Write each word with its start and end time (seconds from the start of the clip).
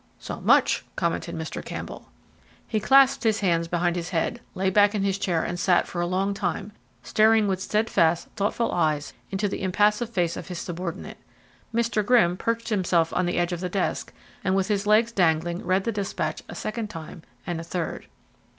"So 0.17 0.39
much!" 0.41 0.83
commented 0.95 1.35
Mr. 1.35 1.63
Campbell. 1.63 2.09
He 2.67 2.79
clasped 2.79 3.21
his 3.23 3.41
hands 3.41 3.67
behind 3.67 3.95
his 3.95 4.09
head, 4.09 4.41
lay 4.55 4.71
back 4.71 4.95
in 4.95 5.03
his 5.03 5.19
chair 5.19 5.43
and 5.43 5.59
sat 5.59 5.85
for 5.87 6.01
a 6.01 6.07
long 6.07 6.33
time, 6.33 6.71
staring 7.03 7.47
with 7.47 7.61
steadfast, 7.61 8.27
thoughtful 8.35 8.71
eyes 8.71 9.13
into 9.29 9.47
the 9.47 9.61
impassive 9.61 10.09
face 10.09 10.35
of 10.35 10.47
his 10.47 10.57
subordinate. 10.57 11.19
Mr. 11.71 12.03
Grimm 12.03 12.35
perched 12.35 12.69
himself 12.69 13.13
on 13.13 13.27
the 13.27 13.37
edge 13.37 13.53
of 13.53 13.59
the 13.59 13.69
desk 13.69 14.11
and 14.43 14.55
with 14.55 14.69
his 14.69 14.87
legs 14.87 15.11
dangling 15.11 15.63
read 15.63 15.83
the 15.83 15.91
despatch 15.91 16.41
a 16.49 16.55
second 16.55 16.89
time, 16.89 17.21
and 17.45 17.61
a 17.61 17.63
third. 17.63 18.07